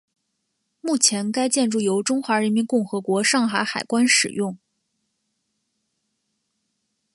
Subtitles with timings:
[0.81, 4.57] 目前该建筑由中华人民共和国上海海关使用。